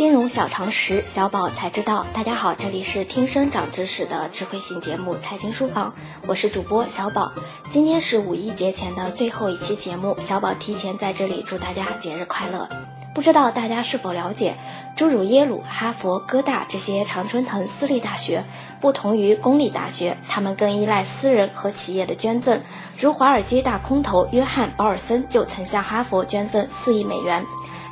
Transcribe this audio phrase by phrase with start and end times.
[0.00, 2.06] 金融小常识，小宝才知道。
[2.14, 5.92] 大家好，这里是听声长知识的智慧型节目《财经书房》，
[6.26, 7.30] 我是主播小宝。
[7.68, 12.66] 今天是五一节前的最后一期节目，小宝提前在这里祝大家节日快乐。
[13.14, 14.54] 不知道大家是否了解，
[14.96, 18.42] 诸如耶鲁、哈佛、哥大这些常春藤私立大学，
[18.80, 22.58] 不同于公立大学，他们更依赖私人和企业的捐赠。
[22.98, 27.44] 如华尔街大空头约翰·保尔森就曾向哈佛捐赠四亿美元。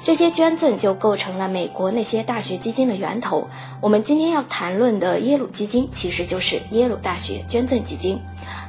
[0.04, 3.46] 这些捐赠就构成了美国那些大学基金的源头。
[3.80, 8.18] 我们今天要谈论的耶鲁基金，其实就是耶鲁大学捐赠基金。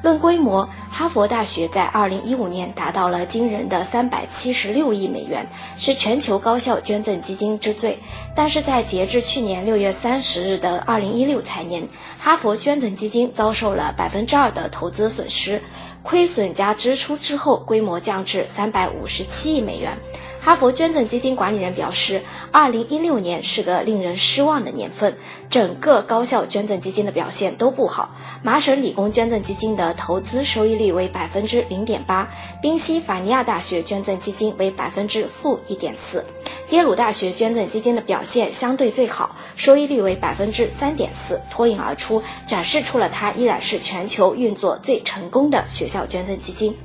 [0.01, 5.47] 论规模，哈佛大学在2015年达到了惊人的376亿美元，
[5.77, 7.97] 是全球高校捐赠基金之最。
[8.35, 11.87] 但是在截至去年6月30日的2016财年，
[12.17, 15.61] 哈佛捐赠基金遭受了2%的投资损失，
[16.01, 19.97] 亏损加支出之后，规模降至357亿美元。
[20.41, 22.23] 哈佛捐赠基金管理人表示
[22.53, 25.17] ，2016年是个令人失望的年份，
[25.49, 28.15] 整个高校捐赠基金的表现都不好。
[28.41, 36.23] 麻省理工捐赠基金的投资收益率为百分之零点八，宾夕法尼亚大学捐赠基金为百分之负一点四，
[36.69, 46.75] 耶鲁大学捐赠基金的表现相对最好，收益率为百分之三点四，脱颖而出，展示出了它依然是全球运作最成功的学校捐赠基金。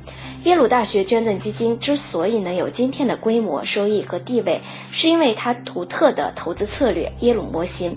[0.45, 7.97] 耶鲁大学捐赠基金之所以能有今天的规模、收益和地位，是因为它独特的投资策略——耶鲁模型。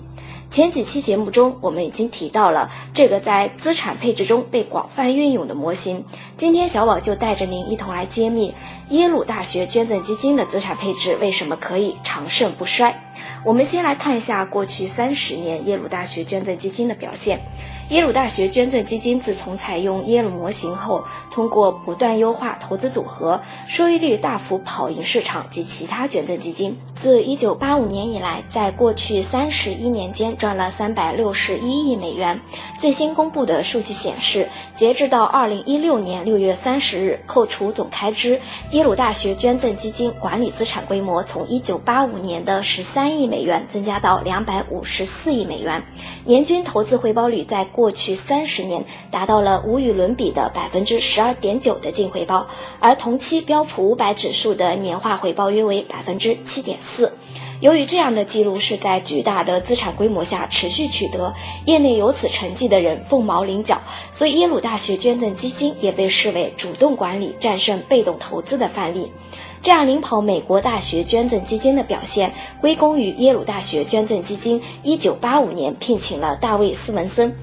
[0.50, 6.02] 前几期节目中，我们已经提到了这个在资产配置中被广泛运用的模型。
[6.38, 8.54] 今天，小宝就带着您一同来揭秘
[8.88, 13.12] 耶鲁大学捐赠基金的资产配置为什么可以长盛不衰。
[13.44, 17.42] 我们先来看一下过去三十年耶鲁大学捐赠基金的表现。
[17.90, 26.78] 耶鲁大学捐赠基金自从采用耶鲁模型后，通过不断优化投资组合，收益率大幅跑赢市场及其他捐赠基金。
[26.94, 32.38] 自1985年以来，在过去三十一年间赚了361亿美元。
[32.78, 38.38] 最新公布的数据显示，截至到2016年6月30日，扣除总开支，
[38.72, 45.82] 耶鲁大学捐赠基金管理资产规模从1985年的13亿美元增加到254亿美元，
[46.26, 47.66] 年均投资回报率在。
[47.78, 52.48] 过去三十年达到了无与伦比的百分之十二点九的净回报，
[52.80, 57.12] 而同期标普五百指数的年化回报约为百分之七点四。
[57.60, 61.32] 由于这样的记录是在巨大的资产规模下持续取得，
[61.66, 69.12] 业内有此成绩的人凤毛麟角，所以耶鲁大学捐赠基金也被视为主动管理战胜被动投资的范例。
[69.60, 77.36] 这样领跑美国大学捐赠基金的表现，归功于耶鲁大学捐赠基金一九八五年聘请了大卫·斯文森。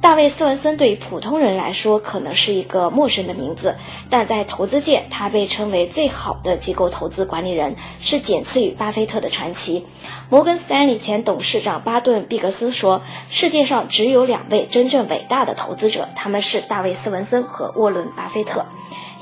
[0.00, 3.76] 大卫·斯文森对于普通人来说可能是一个陌生的名字，
[4.08, 9.86] 但在投资界，他被称为最好的机构投资管理人，是仅次于巴菲特的传奇。
[10.30, 18.64] 摩根斯坦利前董事长巴顿·毕格斯说：“世界上只有两位真正伟大的投资者，他们是大卫·斯文森和沃伦·巴菲特。”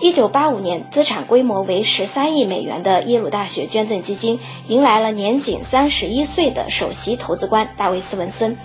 [0.00, 4.38] 一九八五年，资产规模为十三亿美元的耶鲁大学捐赠基金
[4.68, 8.56] 迎来了年仅三十一岁的首席投资官大卫·斯文森。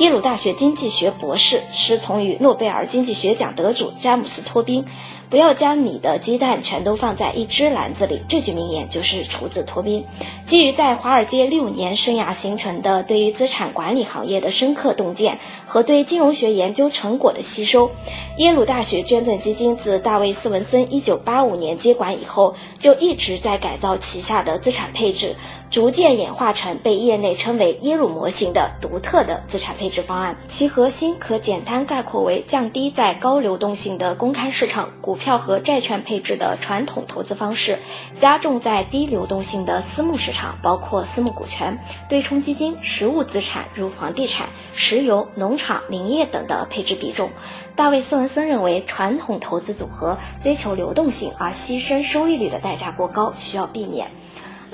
[0.00, 4.84] 耶鲁大学经济学博士，师从于诺贝尔经济学奖得主詹姆斯·托宾。
[5.32, 10.04] 不要将你的鸡蛋全都放在一只篮子里，这句名言就是出自托宾。
[10.44, 17.90] 基于在华尔街六年生涯形成的对于资产管理行业的深刻洞见和对金融学研究成果的吸收，
[18.36, 25.34] 耶鲁大学捐赠基金自大卫·斯文森1985年接管以后，就一直在改造旗下的资产配置。
[25.72, 37.78] 逐渐演化成被业内称为耶鲁模型的独特的资产配置方案，其核心可简单概括为降低在高流动性的公开市场股票和债券配置的传统投资方式，
[38.20, 47.30] 加重在低流动性的私募市场，包括私募股权、对冲基金、实物资产如房地产、石油、农场、林业等的配置比重。
[47.74, 54.10] 大卫·斯文森认为，传统投资组合追求流动性而牺牲收益率的代价过高，需要避免。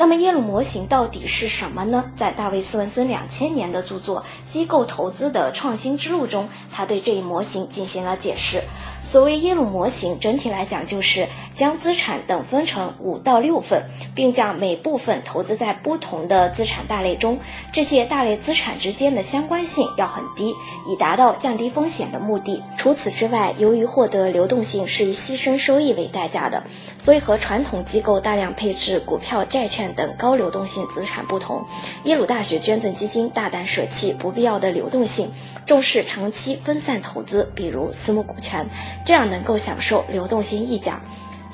[0.01, 2.05] 那么耶鲁模型到底是什么呢？
[2.15, 8.63] 在大卫·斯文森两千年的著作《机构投资的创新之路》中，他对这一模型进行了解释。
[9.03, 11.27] 所谓耶鲁模型，整体来讲就是
[11.59, 13.83] 将资产等分成五到六份，
[14.15, 17.41] 并将每部分投资在不同的资产大类中。
[17.73, 20.55] 这些大类资产之间的相关性要很低，
[20.87, 22.63] 以达到降低风险的目的。
[22.77, 26.63] 除此之外，由于获得流动性是以牺牲收益为代价的，
[26.97, 29.93] 所以和传统机构大量配置股票、债券。
[29.97, 31.65] 等高流动性资产不同，
[32.05, 35.33] 耶鲁大学捐赠基金大胆舍弃不必要的流动性，
[35.67, 38.69] 重视长期分散投资，比如私募股权，
[39.05, 41.01] 这样能够享受流动性溢价。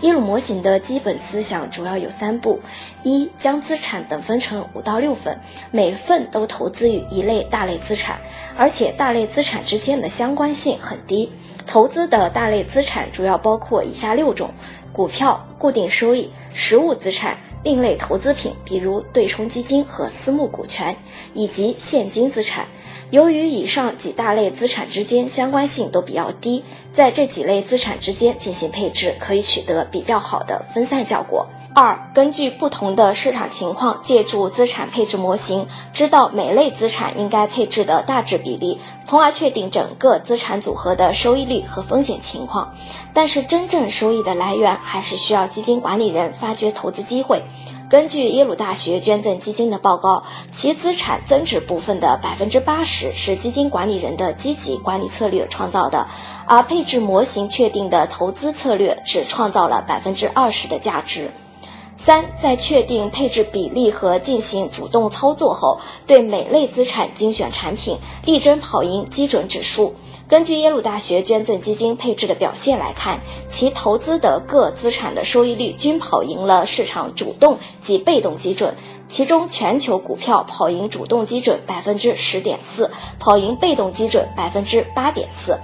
[0.05, 2.61] 耶鲁模型的基本思想主要有三步：
[3.05, 5.41] 一、将资产等分成五到六份，
[5.71, 8.21] 每份都投资于一类大类资产，
[8.55, 11.33] 而且大类资产之间的相关性很低。
[11.65, 14.53] 投资的大类资产主要包括以下六种：
[14.93, 20.95] 股票、固定收益、实物资产、另类投资品，比如对冲基金和私募股权，
[21.33, 22.69] 以及现金资产。
[23.15, 31.47] 由于以上几大类资产之间相关性都比较低，在这几类资产之间进行配置，可以取得比较好的分散效果。
[31.77, 42.75] 二、根据不同的市场情况，借助资产配置模型，知道每类资产应该配置的大致比例，从而确定整个资产组合的收益率和风险情况。
[43.13, 47.45] 但是，真正收益的来源还是需要基金管理人发掘投资机会。
[47.95, 56.09] 根据耶鲁大学捐赠基金的报告，其资产增值部分的百分之八十是基金管理人的积极管理策略创造的，
[56.49, 61.31] 而配置模型确定的投资策略只创造了百分之二十的价值。
[61.97, 69.95] 三，在确定配置比例和进行主动操作后，对每类资产精选产品，力争跑赢基准指数。
[70.27, 78.75] 根据耶鲁大学捐赠基金配置的表现来看，其投资的各资产的收益率均跑赢了市场主动及被动基准，
[79.09, 85.59] 其中全球股票跑赢主动基准百分之十点四，跑赢被动基准百分之八点四。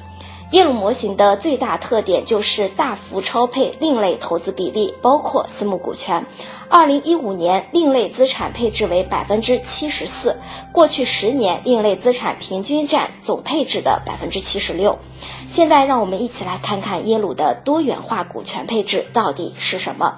[0.51, 6.27] 耶鲁模型的最大特点就是大幅超配另类投资比例，包括私募股权。
[6.69, 10.41] 二零一五年，另类资产配置为百分之七十四，
[10.73, 14.99] 过去十年另类资产平均占总配置的百分之七十六。
[15.49, 20.17] 现在，让我们一起来看看耶鲁的多元化股权配置到底是什么。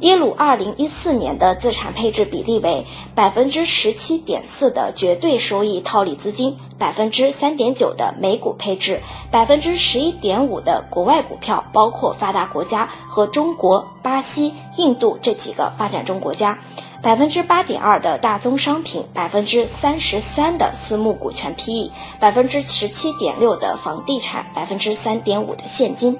[0.00, 9.00] 耶鲁二零一四年的资产配置比例为百分之十七点四的绝对收益套利资金，百分之三点九的美股配置，
[9.30, 16.58] 百分之十一点五的国外股票，包括发达国家和中国、巴西、印度这几个发展中国家，
[17.00, 26.18] 百分之八点二的大宗商品，百分之三十三的私募股权 PE，百分之十七点六的房地产，百分之三点五的现金。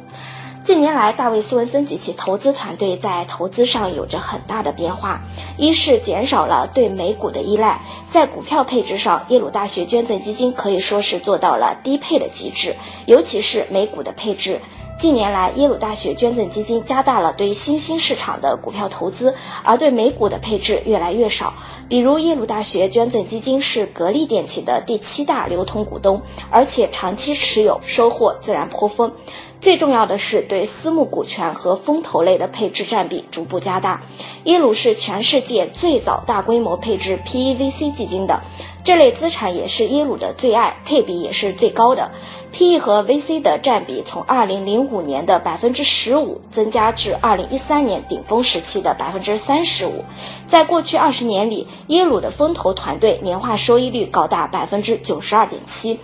[0.65, 5.21] 近年来，大卫·斯文森及其投资团队在投资上有着很大的变化。
[5.59, 12.75] 一是减少了对美股的依赖，在股票配置上，耶鲁大学捐赠基金可以说是做到了低配的极致，
[13.05, 14.59] 尤其是美股的配置。
[14.97, 21.53] 近年来，耶鲁大学捐赠基金加大了对新兴市场的股票投资，而对美股的配置越来越少。
[21.89, 29.13] 比如，耶鲁大学捐赠基金是格力电器的第七大流通股东，而且长期持有，收获自然颇丰。
[29.61, 34.03] 最重要的是，对私募股权和风投类的配置占比逐步加大。
[34.45, 38.43] 耶鲁是全世界最早大规模配置 PEVC 基金的，
[38.85, 42.13] 这类资产也是耶鲁的最爱，配比也是最高的。
[42.53, 50.05] PE 和 VC 的占比从2005年的百分之十五增加至2013年顶峰时期的百分之三十五。
[50.47, 55.99] 在过去二十年里，耶鲁的风投团队年化收益率高达百分之九十二点七。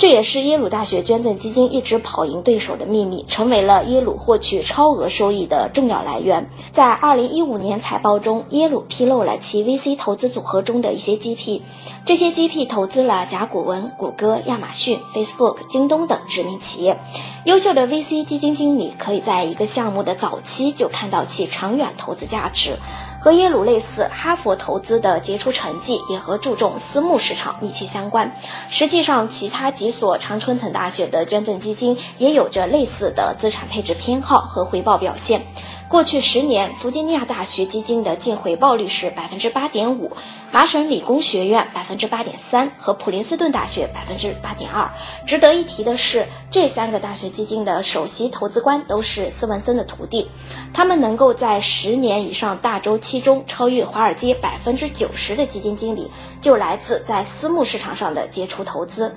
[0.00, 6.48] 这也是耶鲁大学捐赠基金一直跑赢对手的秘密，成为了耶鲁获取超额收益的重要来源。
[6.72, 11.60] 在二零一五年财报中，耶鲁披露了其 VC 投资组合中的一些 GP，
[12.06, 16.98] 这些 GP 投资了甲骨文、谷歌、亚马逊、Facebook、京东等知名企业。
[17.44, 22.78] 优秀的 VC 基金经理可以在一个项目的早期就看到其长远投资价值。
[23.22, 28.34] 和耶鲁类似，哈佛投资的杰出成绩也和注重私募市场密切相关。
[28.70, 35.46] 实际上，其他几所常春藤大学的捐赠基金也有着类似的资产配置偏好和回报表现。
[35.90, 40.12] 过去十年，弗吉尼亚大学基金的净回报率是百分之八点五。
[40.52, 44.88] 麻省理工学院百分之八点三和普林斯顿大学百分之八点二。
[45.26, 50.30] 值得一提的是，这三个大学基金的首席投资官都是斯文森的徒弟，
[50.72, 56.08] 他们能够在十年以上大周期中超越华尔街百分之九十的基金经理，
[56.40, 59.16] 就来自在私募市场上的杰出投资。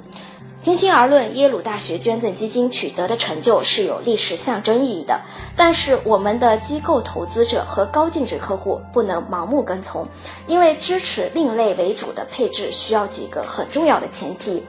[0.64, 5.20] 平心而论，耶鲁大学捐赠基金取得的成就是有历史象征意义的。
[5.58, 10.08] 但是，我们的机构投资者和高净值客户不能盲目跟从，
[10.48, 14.64] 因为支持另类为主的配置需要几个很重要的前提：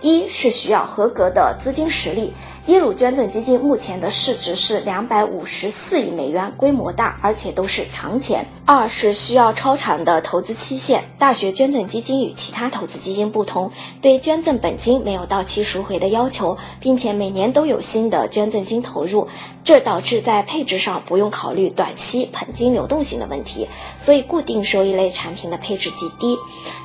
[0.00, 2.32] 一是需要合格的资金实力。
[2.66, 8.46] 耶鲁捐赠基金目前的市值是两百五十四亿美元，规模大，而且都是长钱。
[8.64, 11.02] 二是需要超长的投资期限。
[11.18, 19.26] 大学捐赠基金与其他投资基金不同，对捐赠本金没有到期赎回的要求，并且每年都有新的捐赠金投入，
[19.64, 23.66] 这导致在配置上不用考虑短期本金流动性的问题，
[23.98, 26.38] 所以固定收益类产品的配置极低。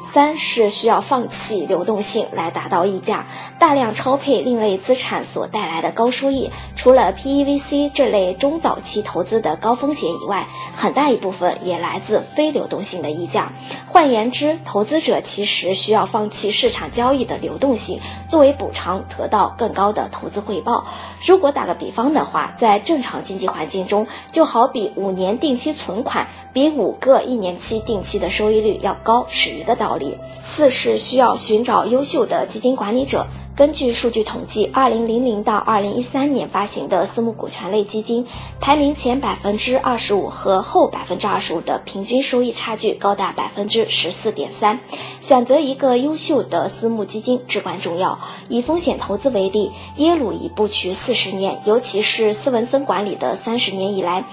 [0.03, 3.27] 三是需要放弃流动性来达到溢价，
[3.59, 5.66] 大量超配另类资产所带。
[5.67, 13.53] 来的高收益，除了 PEVC 这类中早期投资的高风险以外，很大一部分也来自非流动性的溢价。
[13.85, 20.85] 换言之，投资者其实需要放弃市场交易的流动性，作为补偿得到更高的投资回报。
[21.25, 30.17] 如果打个比方的话，在正常经济环境中，就好比五年定期存款比五个一年期定期的收益率要高是一个道理。
[30.39, 33.27] 四是需要寻找优秀的基金管理者。
[33.57, 38.27] 根据数据统计，二零零零到二零一三年发行的私募股权类基金，
[38.61, 44.79] 排名前百分之二十五和后百分之二十五的平均收益差距高达百分之十四点三。
[45.21, 48.19] 选择一个优秀的私募基金至关重要。
[48.47, 54.23] 以风险投资为例，耶鲁已布局四十年，尤其是斯文森管理的三十年以来。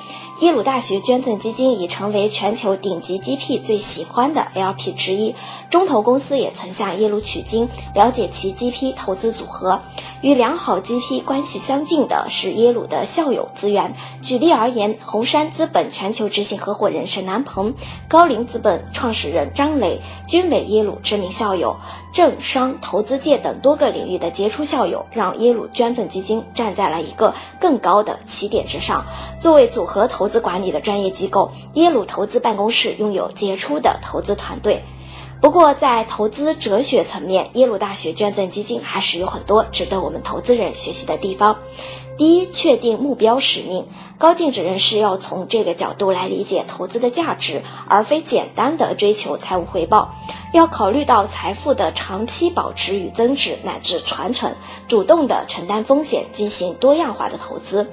[0.41, 5.37] 耶鲁大学捐赠基金已成为全球顶级 GP 最喜欢的 LP 之一。
[5.71, 9.81] 中投公司也曾向耶鲁取经，了解其 GP 投资组合。
[10.21, 13.95] 与良好 GP 关系相近的是耶鲁的校友资源。
[14.23, 17.75] 举例而言，红杉资本全球执行合伙人沈南鹏、
[18.09, 21.77] 高瓴资本创始人张磊均为耶鲁知名校友。
[22.11, 29.05] 政商投资界等多个领域的杰出校友，让耶鲁捐赠基金站在了一个更高的起点之上。
[29.41, 34.85] 作为组合投资管理的专业机构，耶鲁投资办公室拥有杰出的投资团队。
[35.41, 41.59] 不过，在投资哲学层面，耶鲁大学捐赠基金还是有很多值得我们投资人学习的地方。
[42.17, 43.87] 第一，确定目标使命。
[44.19, 50.15] 高净值人士要从这个角度来理解投资的价值，而非简单的追求财务回报。
[50.53, 54.55] 要考虑到财富的长期保持与增值乃至传承，
[54.87, 57.91] 主动的承担风险，进行多样化的投资。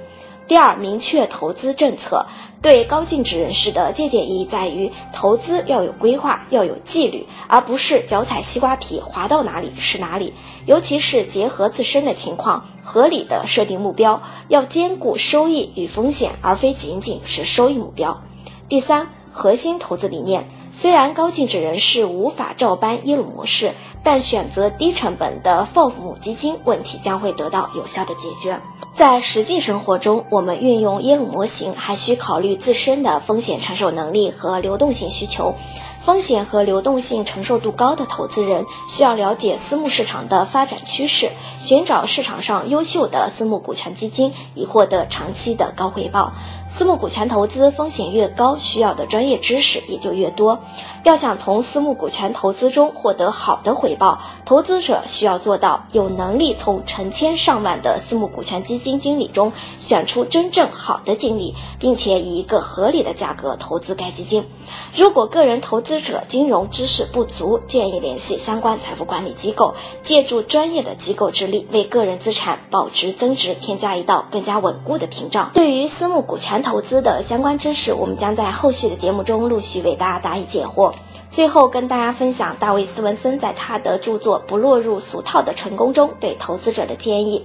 [0.51, 2.25] 第二，明确投资政策。
[2.61, 10.33] 对高净值人士的借鉴意义在于，投资要有规划，要有纪律，而不是脚踩西瓜皮，滑到哪里是哪里。
[10.65, 18.21] 尤其是结合自身的情况，合理的设定目标，要兼顾收益与风险，而非仅仅是收益目标。
[18.67, 20.49] 第三，核心投资理念。
[20.73, 23.73] 虽然高净值人士无法照搬耶鲁模式，
[24.03, 28.59] 但选择低成本的 FOF 母基金，问题将会得到有效的解决。
[28.93, 35.55] 在实际生活中，我们运用耶鲁模型，还需考虑自身的风险承受能力和流动性需求。
[36.01, 46.33] 风险和流动性承受度高的投资人需要了解私募市场的发展趋势，寻找市场上优秀的私募股权基金，以获得长期的高回报。
[46.67, 50.59] 私募股权投资风险越高，需要的专业知识也就越多。
[51.03, 64.47] 要想从私募股权投资中获得好的回报，投资者需要做到有能力从成千上万的私募股权基金经理中选出真正好的经理，并且以一个合理的价格投资该基金。
[64.95, 75.51] 如果个人投资资者金融知识不足，建议联系相关财富管理机构，借助专业的机构之力，为个人资产保值增值添加一道更加稳固的屏障。
[75.53, 80.93] 对于私募股权，投资的相关知识，我们将在后续的节目中陆续为大家答疑解惑。
[81.29, 87.43] 最后跟大家分享大卫·斯文森在他的著作《不落入俗套的成功》中对投资者的建议：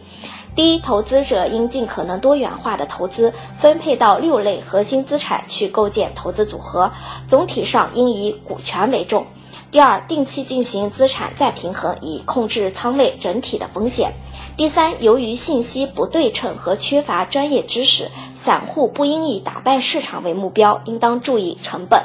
[0.57, 6.91] 第一，投资者应尽可能多元化的投资，分配到六类核心资产去构建投资组合，
[7.29, 9.27] 总体上应以股权为重。
[9.71, 14.15] 第二，定期进行资产再平衡，以控制仓位整体的风险。
[14.57, 18.11] 第三，由于信息不对称和缺乏专业知识。
[18.35, 22.05] 散户不应以打败市场为目标，应当注意成本。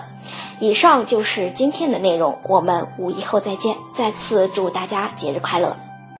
[0.59, 3.77] 以上就是今天的内容，我们五一后再见。
[3.93, 5.90] 再次祝大家节日快乐。